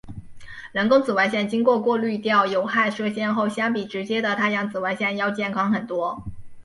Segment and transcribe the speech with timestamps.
[0.71, 6.23] 人工紫外线经过过滤掉有害射线后相比直接的太阳紫外线要健康很多。